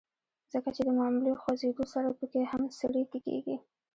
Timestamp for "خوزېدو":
1.41-1.83